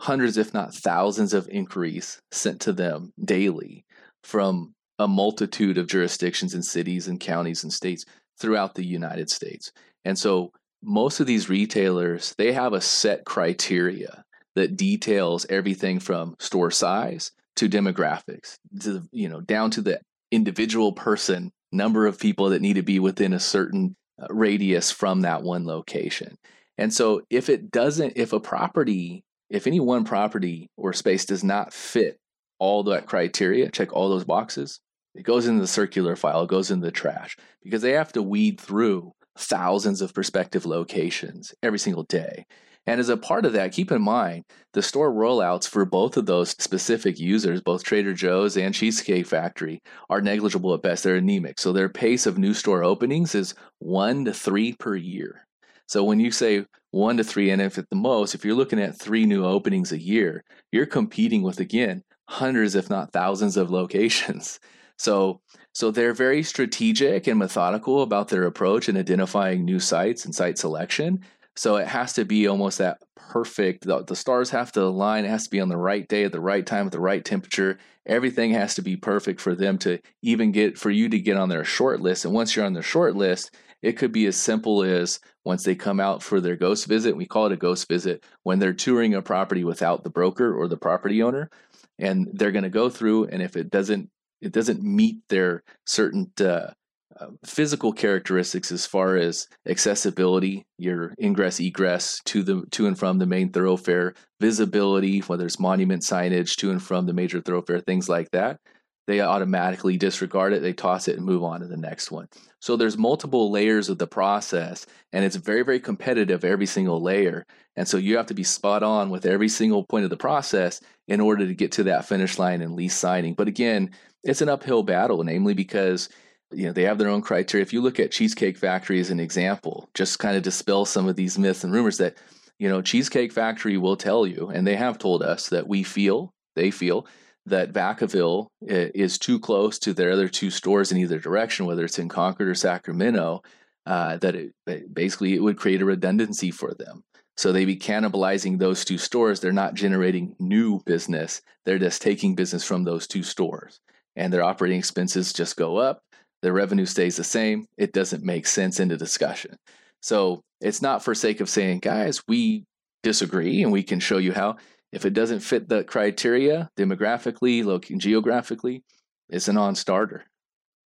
hundreds, 0.00 0.36
if 0.36 0.52
not 0.52 0.74
thousands, 0.74 1.32
of 1.32 1.48
inquiries 1.48 2.20
sent 2.30 2.60
to 2.62 2.72
them 2.72 3.12
daily 3.24 3.86
from 4.22 4.74
a 4.98 5.08
multitude 5.08 5.78
of 5.78 5.86
jurisdictions 5.86 6.52
and 6.52 6.64
cities 6.64 7.08
and 7.08 7.20
counties 7.20 7.62
and 7.64 7.72
states 7.72 8.04
throughout 8.38 8.74
the 8.74 8.84
United 8.84 9.30
States. 9.30 9.72
And 10.04 10.18
so 10.18 10.52
most 10.84 11.20
of 11.20 11.26
these 11.26 11.48
retailers 11.48 12.34
they 12.38 12.52
have 12.52 12.72
a 12.72 12.80
set 12.80 13.24
criteria 13.24 14.24
that 14.54 14.76
details 14.76 15.46
everything 15.48 15.98
from 15.98 16.36
store 16.38 16.70
size 16.70 17.32
to 17.56 17.68
demographics 17.68 18.58
to 18.80 19.02
you 19.12 19.28
know 19.28 19.40
down 19.40 19.70
to 19.70 19.80
the 19.80 20.00
individual 20.30 20.92
person 20.92 21.52
number 21.72 22.06
of 22.06 22.18
people 22.18 22.50
that 22.50 22.62
need 22.62 22.74
to 22.74 22.82
be 22.82 22.98
within 22.98 23.32
a 23.32 23.40
certain 23.40 23.96
uh, 24.20 24.26
radius 24.30 24.90
from 24.90 25.22
that 25.22 25.42
one 25.42 25.66
location. 25.66 26.36
And 26.78 26.92
so 26.92 27.22
if 27.30 27.48
it 27.48 27.70
doesn't 27.70 28.14
if 28.16 28.32
a 28.32 28.40
property 28.40 29.24
if 29.50 29.66
any 29.66 29.80
one 29.80 30.04
property 30.04 30.70
or 30.76 30.92
space 30.92 31.24
does 31.24 31.44
not 31.44 31.72
fit 31.72 32.18
all 32.58 32.84
that 32.84 33.06
criteria 33.06 33.68
check 33.70 33.92
all 33.92 34.08
those 34.08 34.24
boxes 34.24 34.80
it 35.14 35.22
goes 35.22 35.46
into 35.46 35.60
the 35.60 35.66
circular 35.66 36.16
file 36.16 36.44
it 36.44 36.48
goes 36.48 36.70
into 36.70 36.86
the 36.86 36.92
trash 36.92 37.36
because 37.62 37.82
they 37.82 37.92
have 37.92 38.12
to 38.12 38.22
weed 38.22 38.60
through 38.60 39.12
thousands 39.36 40.00
of 40.00 40.14
prospective 40.14 40.66
locations 40.66 41.54
every 41.62 41.78
single 41.78 42.04
day. 42.04 42.46
And 42.86 43.00
as 43.00 43.08
a 43.08 43.16
part 43.16 43.46
of 43.46 43.54
that, 43.54 43.72
keep 43.72 43.90
in 43.90 44.02
mind 44.02 44.44
the 44.74 44.82
store 44.82 45.10
rollouts 45.10 45.66
for 45.66 45.84
both 45.86 46.16
of 46.16 46.26
those 46.26 46.50
specific 46.50 47.18
users, 47.18 47.62
both 47.62 47.82
Trader 47.82 48.12
Joe's 48.12 48.56
and 48.56 48.74
Cheesecake 48.74 49.26
Factory, 49.26 49.80
are 50.10 50.20
negligible 50.20 50.74
at 50.74 50.82
best. 50.82 51.02
They're 51.04 51.16
anemic. 51.16 51.58
So 51.58 51.72
their 51.72 51.88
pace 51.88 52.26
of 52.26 52.36
new 52.36 52.52
store 52.52 52.84
openings 52.84 53.34
is 53.34 53.54
one 53.78 54.26
to 54.26 54.34
three 54.34 54.74
per 54.74 54.96
year. 54.96 55.46
So 55.86 56.04
when 56.04 56.20
you 56.20 56.30
say, 56.30 56.66
one 56.94 57.16
to 57.16 57.24
three. 57.24 57.50
And 57.50 57.60
if 57.60 57.76
at 57.76 57.90
the 57.90 57.96
most, 57.96 58.34
if 58.34 58.44
you're 58.44 58.54
looking 58.54 58.80
at 58.80 58.98
three 58.98 59.26
new 59.26 59.44
openings 59.44 59.90
a 59.90 60.00
year, 60.00 60.44
you're 60.70 60.86
competing 60.86 61.42
with, 61.42 61.58
again, 61.58 62.04
hundreds, 62.28 62.76
if 62.76 62.88
not 62.88 63.12
thousands 63.12 63.56
of 63.56 63.70
locations. 63.70 64.60
So, 64.98 65.40
so 65.72 65.90
they're 65.90 66.14
very 66.14 66.42
strategic 66.42 67.26
and 67.26 67.38
methodical 67.38 68.02
about 68.02 68.28
their 68.28 68.44
approach 68.44 68.88
in 68.88 68.96
identifying 68.96 69.64
new 69.64 69.80
sites 69.80 70.24
and 70.24 70.34
site 70.34 70.58
selection. 70.58 71.24
So 71.56 71.76
it 71.76 71.88
has 71.88 72.12
to 72.14 72.24
be 72.24 72.46
almost 72.46 72.78
that 72.78 72.98
perfect. 73.16 73.84
The, 73.86 74.04
the, 74.04 74.16
stars 74.16 74.50
have 74.50 74.72
to 74.72 74.82
align. 74.82 75.24
It 75.24 75.30
has 75.30 75.44
to 75.44 75.50
be 75.50 75.60
on 75.60 75.68
the 75.68 75.76
right 75.76 76.06
day 76.06 76.24
at 76.24 76.32
the 76.32 76.40
right 76.40 76.64
time 76.64 76.86
at 76.86 76.92
the 76.92 77.00
right 77.00 77.24
temperature. 77.24 77.78
Everything 78.06 78.52
has 78.52 78.74
to 78.76 78.82
be 78.82 78.96
perfect 78.96 79.40
for 79.40 79.54
them 79.54 79.78
to 79.78 79.98
even 80.22 80.52
get 80.52 80.78
for 80.78 80.90
you 80.90 81.08
to 81.08 81.18
get 81.18 81.36
on 81.36 81.48
their 81.48 81.64
short 81.64 82.00
list. 82.00 82.24
And 82.24 82.34
once 82.34 82.54
you're 82.54 82.64
on 82.64 82.74
their 82.74 82.82
short 82.82 83.16
list, 83.16 83.56
it 83.82 83.98
could 83.98 84.12
be 84.12 84.26
as 84.26 84.36
simple 84.36 84.82
as 84.82 85.20
once 85.44 85.64
they 85.64 85.74
come 85.74 86.00
out 86.00 86.22
for 86.22 86.40
their 86.40 86.56
ghost 86.56 86.86
visit, 86.86 87.16
we 87.16 87.26
call 87.26 87.46
it 87.46 87.52
a 87.52 87.56
ghost 87.56 87.86
visit, 87.88 88.24
when 88.42 88.58
they're 88.58 88.72
touring 88.72 89.14
a 89.14 89.20
property 89.20 89.62
without 89.62 90.04
the 90.04 90.10
broker 90.10 90.54
or 90.54 90.68
the 90.68 90.76
property 90.76 91.22
owner, 91.22 91.50
and 91.98 92.28
they're 92.32 92.50
going 92.50 92.64
to 92.64 92.70
go 92.70 92.88
through, 92.88 93.24
and 93.24 93.42
if 93.42 93.56
it 93.56 93.70
doesn't 93.70 94.08
it 94.44 94.52
doesn't 94.52 94.82
meet 94.82 95.16
their 95.28 95.62
certain 95.86 96.30
uh, 96.40 96.72
uh, 97.20 97.26
physical 97.44 97.92
characteristics 97.92 98.72
as 98.72 98.86
far 98.86 99.16
as 99.16 99.48
accessibility, 99.66 100.66
your 100.78 101.14
ingress 101.20 101.60
egress 101.60 102.20
to 102.24 102.42
the 102.42 102.64
to 102.72 102.86
and 102.86 102.98
from 102.98 103.18
the 103.18 103.26
main 103.26 103.50
thoroughfare, 103.50 104.14
visibility, 104.40 105.20
whether 105.20 105.46
it's 105.46 105.60
monument 105.60 106.02
signage 106.02 106.56
to 106.56 106.70
and 106.70 106.82
from 106.82 107.06
the 107.06 107.12
major 107.12 107.40
thoroughfare, 107.40 107.80
things 107.80 108.08
like 108.08 108.30
that 108.32 108.58
they 109.06 109.20
automatically 109.20 109.96
disregard 109.96 110.52
it, 110.52 110.62
they 110.62 110.72
toss 110.72 111.08
it 111.08 111.16
and 111.16 111.24
move 111.24 111.44
on 111.44 111.60
to 111.60 111.66
the 111.66 111.76
next 111.76 112.10
one. 112.10 112.28
So 112.60 112.76
there's 112.76 112.96
multiple 112.96 113.50
layers 113.50 113.88
of 113.88 113.98
the 113.98 114.06
process 114.06 114.86
and 115.12 115.24
it's 115.24 115.36
very 115.36 115.62
very 115.62 115.80
competitive 115.80 116.44
every 116.44 116.66
single 116.66 117.02
layer. 117.02 117.46
And 117.76 117.86
so 117.86 117.96
you 117.96 118.16
have 118.16 118.26
to 118.26 118.34
be 118.34 118.44
spot 118.44 118.82
on 118.82 119.10
with 119.10 119.26
every 119.26 119.48
single 119.48 119.84
point 119.84 120.04
of 120.04 120.10
the 120.10 120.16
process 120.16 120.80
in 121.08 121.20
order 121.20 121.46
to 121.46 121.54
get 121.54 121.72
to 121.72 121.84
that 121.84 122.06
finish 122.06 122.38
line 122.38 122.62
and 122.62 122.74
lease 122.74 122.96
signing. 122.96 123.34
But 123.34 123.48
again, 123.48 123.90
it's 124.22 124.42
an 124.42 124.48
uphill 124.48 124.82
battle 124.82 125.22
namely 125.22 125.54
because 125.54 126.08
you 126.52 126.66
know 126.66 126.72
they 126.72 126.84
have 126.84 126.98
their 126.98 127.08
own 127.08 127.22
criteria. 127.22 127.62
If 127.62 127.72
you 127.72 127.82
look 127.82 128.00
at 128.00 128.12
Cheesecake 128.12 128.56
Factory 128.56 129.00
as 129.00 129.10
an 129.10 129.20
example, 129.20 129.88
just 129.94 130.18
kind 130.18 130.36
of 130.36 130.42
dispel 130.42 130.84
some 130.84 131.08
of 131.08 131.16
these 131.16 131.38
myths 131.38 131.64
and 131.64 131.72
rumors 131.72 131.98
that 131.98 132.16
you 132.58 132.68
know 132.68 132.80
Cheesecake 132.80 133.32
Factory 133.32 133.76
will 133.76 133.96
tell 133.96 134.26
you 134.26 134.48
and 134.48 134.66
they 134.66 134.76
have 134.76 134.98
told 134.98 135.22
us 135.22 135.50
that 135.50 135.68
we 135.68 135.82
feel, 135.82 136.32
they 136.56 136.70
feel 136.70 137.06
that 137.46 137.72
Vacaville 137.72 138.48
is 138.62 139.18
too 139.18 139.38
close 139.38 139.78
to 139.80 139.92
their 139.92 140.12
other 140.12 140.28
two 140.28 140.50
stores 140.50 140.90
in 140.90 140.98
either 140.98 141.18
direction, 141.18 141.66
whether 141.66 141.84
it's 141.84 141.98
in 141.98 142.08
Concord 142.08 142.48
or 142.48 142.54
Sacramento, 142.54 143.42
uh, 143.86 144.16
that 144.18 144.34
it, 144.34 144.52
basically 144.94 145.34
it 145.34 145.42
would 145.42 145.58
create 145.58 145.82
a 145.82 145.84
redundancy 145.84 146.50
for 146.50 146.72
them. 146.74 147.04
So 147.36 147.52
they'd 147.52 147.64
be 147.64 147.76
cannibalizing 147.76 148.58
those 148.58 148.84
two 148.84 148.96
stores. 148.96 149.40
They're 149.40 149.52
not 149.52 149.74
generating 149.74 150.36
new 150.38 150.80
business. 150.86 151.42
They're 151.64 151.78
just 151.78 152.00
taking 152.00 152.34
business 152.34 152.64
from 152.64 152.84
those 152.84 153.06
two 153.06 153.22
stores. 153.22 153.80
And 154.16 154.32
their 154.32 154.44
operating 154.44 154.78
expenses 154.78 155.32
just 155.32 155.56
go 155.56 155.76
up. 155.76 156.00
Their 156.42 156.52
revenue 156.52 156.86
stays 156.86 157.16
the 157.16 157.24
same. 157.24 157.66
It 157.76 157.92
doesn't 157.92 158.22
make 158.22 158.46
sense 158.46 158.78
in 158.78 158.88
the 158.88 158.96
discussion. 158.96 159.56
So 160.00 160.42
it's 160.60 160.80
not 160.80 161.02
for 161.02 161.14
sake 161.14 161.40
of 161.40 161.48
saying, 161.48 161.80
guys, 161.80 162.22
we 162.28 162.64
disagree 163.02 163.62
and 163.62 163.72
we 163.72 163.82
can 163.82 163.98
show 163.98 164.18
you 164.18 164.32
how. 164.32 164.56
If 164.94 165.04
it 165.04 165.14
doesn't 165.14 165.40
fit 165.40 165.68
the 165.68 165.84
criteria 165.84 166.70
demographically, 166.76 167.64
looking 167.64 167.98
geographically, 167.98 168.84
it's 169.28 169.48
a 169.48 169.52
non-starter. 169.52 170.24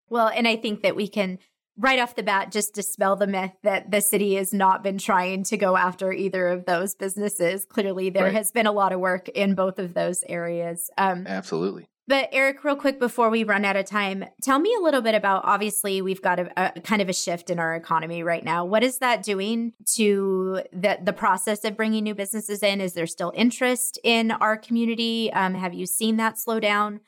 Well, 0.08 0.28
and 0.28 0.48
I 0.48 0.56
think 0.56 0.82
that 0.82 0.96
we 0.96 1.08
can 1.08 1.38
right 1.76 1.98
off 2.00 2.16
the 2.16 2.22
bat 2.22 2.50
just 2.50 2.74
dispel 2.74 3.16
the 3.16 3.26
myth 3.26 3.52
that 3.62 3.90
the 3.90 4.00
city 4.00 4.34
has 4.34 4.52
not 4.52 4.82
been 4.82 4.98
trying 4.98 5.44
to 5.44 5.56
go 5.56 5.76
after 5.76 6.12
either 6.12 6.48
of 6.48 6.66
those 6.66 6.94
businesses. 6.94 7.64
Clearly, 7.64 8.10
there 8.10 8.24
right. 8.24 8.32
has 8.32 8.50
been 8.50 8.66
a 8.66 8.72
lot 8.72 8.92
of 8.92 9.00
work 9.00 9.28
in 9.28 9.54
both 9.54 9.78
of 9.78 9.94
those 9.94 10.24
areas. 10.28 10.90
Um, 10.98 11.26
Absolutely. 11.26 11.88
But 12.08 12.30
Eric, 12.32 12.64
real 12.64 12.74
quick 12.74 12.98
before 12.98 13.28
we 13.28 13.44
run 13.44 13.66
out 13.66 13.76
of 13.76 13.84
time, 13.84 14.24
tell 14.40 14.58
me 14.58 14.74
a 14.74 14.82
little 14.82 15.02
bit 15.02 15.14
about 15.14 15.42
obviously 15.44 16.00
we've 16.00 16.22
got 16.22 16.40
a, 16.40 16.50
a, 16.56 16.80
kind 16.80 17.02
of 17.02 17.10
a 17.10 17.12
shift 17.12 17.50
in 17.50 17.58
our 17.58 17.76
economy 17.76 18.22
right 18.22 18.42
now. 18.42 18.64
What 18.64 18.82
is 18.82 18.98
that 19.00 19.22
doing 19.22 19.74
to 19.96 20.62
the 20.72 20.98
the 21.02 21.12
process 21.12 21.64
of 21.64 21.76
bringing 21.76 22.04
new 22.04 22.14
businesses 22.14 22.62
in? 22.62 22.80
Is 22.80 22.94
there 22.94 23.06
still 23.06 23.30
interest 23.36 23.98
in 24.02 24.30
our 24.30 24.56
community? 24.56 25.30
Um, 25.34 25.54
have 25.54 25.74
you 25.74 25.84
seen 25.84 26.16
that 26.16 26.38
slow 26.38 26.58
down? 26.58 27.00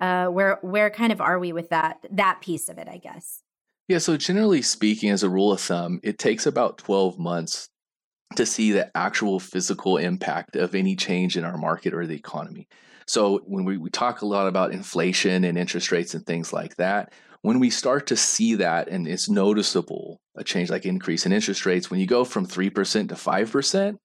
Uh, 0.00 0.28
where 0.28 0.58
where 0.62 0.88
kind 0.88 1.12
of 1.12 1.20
are 1.20 1.38
we 1.38 1.52
with 1.52 1.68
that 1.68 2.06
that 2.10 2.40
piece 2.40 2.70
of 2.70 2.78
it? 2.78 2.88
I 2.88 2.96
guess. 2.96 3.42
Yeah. 3.86 3.98
So 3.98 4.16
generally 4.16 4.62
speaking, 4.62 5.10
as 5.10 5.22
a 5.22 5.28
rule 5.28 5.52
of 5.52 5.60
thumb, 5.60 6.00
it 6.02 6.18
takes 6.18 6.46
about 6.46 6.78
twelve 6.78 7.18
months 7.18 7.68
to 8.36 8.46
see 8.46 8.72
the 8.72 8.90
actual 8.96 9.40
physical 9.40 9.98
impact 9.98 10.56
of 10.56 10.74
any 10.74 10.96
change 10.96 11.36
in 11.36 11.44
our 11.44 11.58
market 11.58 11.92
or 11.92 12.06
the 12.06 12.16
economy. 12.16 12.66
So 13.08 13.38
when 13.46 13.64
we, 13.64 13.78
we 13.78 13.88
talk 13.88 14.20
a 14.20 14.26
lot 14.26 14.48
about 14.48 14.72
inflation 14.72 15.42
and 15.44 15.56
interest 15.56 15.90
rates 15.90 16.12
and 16.12 16.24
things 16.26 16.52
like 16.52 16.76
that, 16.76 17.10
when 17.40 17.58
we 17.58 17.70
start 17.70 18.06
to 18.08 18.16
see 18.16 18.54
that 18.56 18.88
and 18.88 19.08
it's 19.08 19.30
noticeable, 19.30 20.20
a 20.36 20.44
change 20.44 20.68
like 20.68 20.84
increase 20.84 21.24
in 21.24 21.32
interest 21.32 21.64
rates, 21.64 21.90
when 21.90 22.00
you 22.00 22.06
go 22.06 22.22
from 22.22 22.46
3% 22.46 23.08
to 23.08 23.14
5%, 23.14 23.98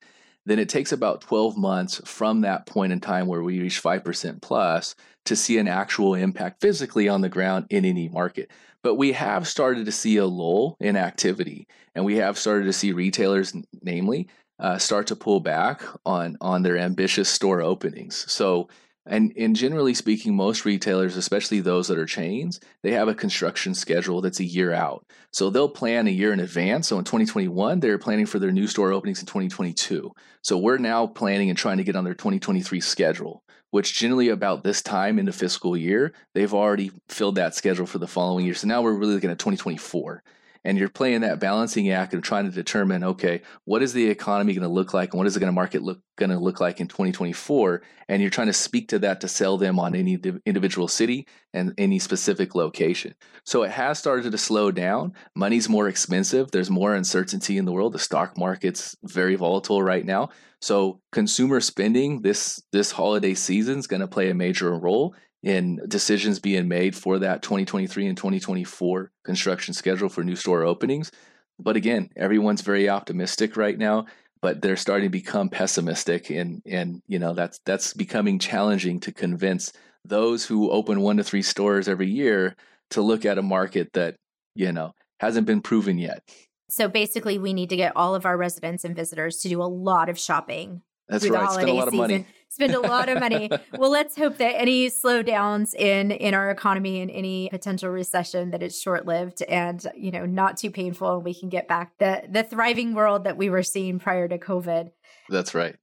then 0.45 0.59
it 0.59 0.69
takes 0.69 0.93
about 0.93 1.19
12 1.19 1.57
months 1.57 2.01
from 2.05 2.41
that 2.41 2.65
point 2.65 2.93
in 2.93 3.01
time 3.01 3.27
where 3.27 3.43
we 3.43 3.59
reach 3.59 3.83
5% 3.83 4.41
plus 4.41 4.95
to 5.25 5.35
see 5.35 5.57
an 5.57 5.67
actual 5.67 6.15
impact 6.15 6.61
physically 6.61 7.09
on 7.09 7.19
the 7.19 7.29
ground 7.29 7.65
in 7.69 7.83
any 7.83 8.07
market. 8.07 8.49
But 8.83 8.95
we 8.95 9.11
have 9.11 9.47
started 9.49 9.85
to 9.85 9.91
see 9.91 10.15
a 10.17 10.25
lull 10.25 10.77
in 10.79 10.95
activity, 10.95 11.67
and 11.93 12.05
we 12.05 12.17
have 12.17 12.37
started 12.37 12.65
to 12.65 12.73
see 12.73 12.93
retailers, 12.93 13.53
namely, 13.81 14.27
uh, 14.59 14.77
start 14.77 15.07
to 15.07 15.15
pull 15.15 15.39
back 15.39 15.81
on 16.05 16.37
on 16.41 16.63
their 16.63 16.77
ambitious 16.77 17.29
store 17.29 17.61
openings. 17.61 18.29
So 18.31 18.67
and, 19.05 19.33
and 19.37 19.55
generally 19.55 19.93
speaking, 19.93 20.35
most 20.35 20.63
retailers, 20.63 21.17
especially 21.17 21.59
those 21.59 21.87
that 21.87 21.97
are 21.97 22.05
chains, 22.05 22.61
they 22.83 22.91
have 22.91 23.09
a 23.09 23.15
construction 23.15 23.73
schedule 23.73 24.21
that's 24.21 24.39
a 24.39 24.45
year 24.45 24.71
out. 24.71 25.05
So 25.31 25.49
they'll 25.49 25.69
plan 25.69 26.07
a 26.07 26.11
year 26.11 26.31
in 26.31 26.39
advance. 26.39 26.87
So 26.87 26.97
in 26.97 27.03
2021, 27.03 27.81
they're 27.81 27.97
planning 27.97 28.25
for 28.25 28.39
their 28.39 28.51
new 28.51 28.67
store 28.67 28.93
openings 28.93 29.19
in 29.19 29.25
2022. 29.25 30.11
So 30.41 30.57
we're 30.57 30.77
now 30.77 31.07
planning 31.07 31.49
and 31.49 31.57
trying 31.57 31.77
to 31.77 31.83
get 31.83 31.97
on 31.97 32.05
their 32.05 32.13
2023 32.13 32.79
schedule, 32.79 33.43
which 33.71 33.93
generally 33.93 34.29
about 34.29 34.63
this 34.63 34.81
time 34.81 35.19
in 35.19 35.25
the 35.25 35.33
fiscal 35.33 35.75
year, 35.75 36.13
they've 36.33 36.53
already 36.53 36.91
filled 37.09 37.35
that 37.35 37.55
schedule 37.55 37.85
for 37.85 37.99
the 37.99 38.07
following 38.07 38.45
year. 38.45 38.55
So 38.55 38.67
now 38.67 38.81
we're 38.81 38.93
really 38.93 39.15
looking 39.15 39.31
at 39.31 39.39
2024 39.39 40.23
and 40.63 40.77
you're 40.77 40.89
playing 40.89 41.21
that 41.21 41.39
balancing 41.39 41.89
act 41.89 42.13
of 42.13 42.21
trying 42.21 42.45
to 42.45 42.51
determine 42.51 43.03
okay 43.03 43.41
what 43.65 43.83
is 43.83 43.93
the 43.93 44.09
economy 44.09 44.53
going 44.53 44.61
to 44.61 44.67
look 44.67 44.93
like 44.93 45.13
and 45.13 45.17
what 45.17 45.27
is 45.27 45.35
it 45.35 45.39
going 45.39 45.47
to 45.47 45.53
market 45.53 45.81
look 45.81 45.99
going 46.17 46.29
to 46.29 46.39
look 46.39 46.59
like 46.59 46.79
in 46.79 46.87
2024 46.87 47.81
and 48.07 48.21
you're 48.21 48.29
trying 48.29 48.47
to 48.47 48.53
speak 48.53 48.89
to 48.89 48.99
that 48.99 49.21
to 49.21 49.27
sell 49.27 49.57
them 49.57 49.79
on 49.79 49.95
any 49.95 50.19
individual 50.45 50.87
city 50.87 51.27
and 51.53 51.73
any 51.77 51.99
specific 51.99 52.55
location. 52.55 53.15
So 53.45 53.63
it 53.63 53.71
has 53.71 53.99
started 53.99 54.31
to 54.31 54.37
slow 54.37 54.71
down. 54.71 55.13
Money's 55.35 55.69
more 55.69 55.87
expensive. 55.87 56.51
There's 56.51 56.69
more 56.69 56.93
uncertainty 56.93 57.57
in 57.57 57.65
the 57.65 57.71
world. 57.71 57.93
The 57.93 57.99
stock 57.99 58.37
market's 58.37 58.95
very 59.03 59.35
volatile 59.35 59.81
right 59.81 60.05
now. 60.05 60.29
So 60.61 61.01
consumer 61.11 61.59
spending 61.59 62.21
this 62.21 62.61
this 62.71 62.91
holiday 62.91 63.33
season 63.33 63.79
is 63.79 63.87
going 63.87 64.01
to 64.01 64.07
play 64.07 64.29
a 64.29 64.35
major 64.35 64.77
role 64.77 65.15
in 65.43 65.79
decisions 65.87 66.39
being 66.39 66.67
made 66.67 66.95
for 66.95 67.19
that 67.19 67.41
2023 67.41 68.07
and 68.07 68.17
2024 68.17 69.11
construction 69.23 69.73
schedule 69.73 70.09
for 70.09 70.23
new 70.23 70.35
store 70.35 70.63
openings. 70.63 71.11
But 71.59 71.75
again, 71.75 72.09
everyone's 72.15 72.61
very 72.61 72.89
optimistic 72.89 73.57
right 73.57 73.77
now, 73.77 74.05
but 74.41 74.61
they're 74.61 74.77
starting 74.77 75.05
to 75.05 75.11
become 75.11 75.49
pessimistic 75.49 76.29
and 76.29 76.61
and 76.65 77.01
you 77.07 77.19
know 77.19 77.33
that's 77.33 77.59
that's 77.65 77.93
becoming 77.93 78.39
challenging 78.39 78.99
to 79.01 79.11
convince 79.11 79.71
those 80.05 80.45
who 80.45 80.71
open 80.71 81.01
one 81.01 81.17
to 81.17 81.23
three 81.23 81.41
stores 81.41 81.87
every 81.87 82.09
year 82.09 82.55
to 82.89 83.01
look 83.01 83.25
at 83.25 83.37
a 83.37 83.41
market 83.41 83.93
that, 83.93 84.15
you 84.55 84.71
know, 84.71 84.93
hasn't 85.19 85.47
been 85.47 85.61
proven 85.61 85.97
yet. 85.97 86.21
So 86.69 86.87
basically 86.87 87.37
we 87.37 87.53
need 87.53 87.69
to 87.69 87.77
get 87.77 87.93
all 87.95 88.15
of 88.15 88.25
our 88.25 88.37
residents 88.37 88.83
and 88.83 88.95
visitors 88.95 89.37
to 89.41 89.49
do 89.49 89.61
a 89.61 89.65
lot 89.65 90.09
of 90.09 90.19
shopping 90.19 90.81
that's 91.07 91.27
right. 91.27 91.51
Spend 91.51 91.69
a 91.69 91.73
lot 91.73 91.87
of 91.87 91.93
money. 91.93 92.25
Spend 92.53 92.75
a 92.75 92.79
lot 92.79 93.09
of 93.09 93.19
money. 93.19 93.49
well, 93.77 93.89
let's 93.89 94.15
hope 94.15 94.37
that 94.37 94.55
any 94.55 94.87
slowdowns 94.87 95.73
in 95.73 96.11
in 96.11 96.35
our 96.35 96.51
economy 96.51 97.01
and 97.01 97.09
any 97.09 97.49
potential 97.49 97.89
recession 97.89 98.51
that 98.51 98.61
it's 98.61 98.79
short 98.79 99.07
lived 99.07 99.41
and 99.41 99.83
you 99.95 100.11
know 100.11 100.27
not 100.27 100.57
too 100.57 100.69
painful, 100.69 101.15
and 101.15 101.23
we 101.23 101.33
can 101.33 101.49
get 101.49 101.67
back 101.67 101.97
the 101.97 102.21
the 102.29 102.43
thriving 102.43 102.93
world 102.93 103.23
that 103.23 103.37
we 103.37 103.49
were 103.49 103.63
seeing 103.63 103.97
prior 103.97 104.27
to 104.27 104.37
COVID. 104.37 104.91
That's 105.29 105.55
right. 105.55 105.75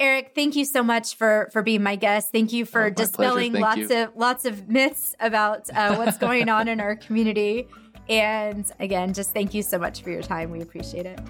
Eric, 0.00 0.32
thank 0.34 0.56
you 0.56 0.64
so 0.64 0.82
much 0.82 1.14
for 1.14 1.50
for 1.52 1.62
being 1.62 1.84
my 1.84 1.94
guest. 1.94 2.32
Thank 2.32 2.52
you 2.52 2.64
for 2.64 2.86
oh, 2.86 2.90
dispelling 2.90 3.52
lots 3.52 3.78
you. 3.78 4.02
of 4.02 4.16
lots 4.16 4.44
of 4.44 4.68
myths 4.68 5.14
about 5.20 5.70
uh, 5.70 5.94
what's 5.94 6.18
going 6.18 6.48
on 6.48 6.66
in 6.66 6.80
our 6.80 6.96
community. 6.96 7.68
And 8.08 8.68
again, 8.80 9.14
just 9.14 9.32
thank 9.32 9.54
you 9.54 9.62
so 9.62 9.78
much 9.78 10.02
for 10.02 10.10
your 10.10 10.22
time. 10.22 10.50
We 10.50 10.62
appreciate 10.62 11.06
it. 11.06 11.20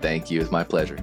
Thank 0.00 0.30
you. 0.30 0.40
It's 0.40 0.52
my 0.52 0.62
pleasure. 0.62 0.98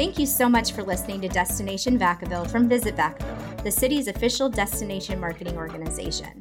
Thank 0.00 0.18
you 0.18 0.24
so 0.24 0.48
much 0.48 0.72
for 0.72 0.82
listening 0.82 1.20
to 1.20 1.28
Destination 1.28 1.98
Vacaville 1.98 2.50
from 2.50 2.70
Visit 2.70 2.96
Vacaville, 2.96 3.62
the 3.62 3.70
city's 3.70 4.08
official 4.08 4.48
destination 4.48 5.20
marketing 5.20 5.58
organization. 5.58 6.40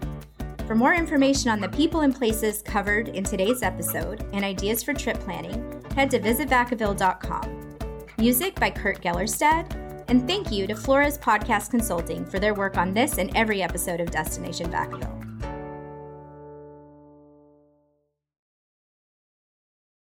For 0.66 0.76
more 0.76 0.94
information 0.94 1.50
on 1.50 1.60
the 1.60 1.68
people 1.68 2.00
and 2.00 2.16
places 2.16 2.62
covered 2.62 3.10
in 3.10 3.26
today's 3.26 3.62
episode 3.62 4.26
and 4.32 4.46
ideas 4.46 4.82
for 4.82 4.94
trip 4.94 5.20
planning, 5.20 5.84
head 5.94 6.10
to 6.12 6.22
visitvacaville.com. 6.22 7.78
Music 8.18 8.56
by 8.56 8.70
Kurt 8.70 9.02
Gellerstad. 9.02 10.06
And 10.08 10.26
thank 10.26 10.54
you 10.54 10.66
to 10.66 10.74
Flores 10.74 11.18
Podcast 11.18 11.70
Consulting 11.70 12.24
for 12.24 12.40
their 12.40 12.54
work 12.54 12.78
on 12.78 12.94
this 12.94 13.18
and 13.18 13.30
every 13.36 13.62
episode 13.62 14.00
of 14.00 14.10
Destination 14.10 14.72
Vacaville. 14.72 15.19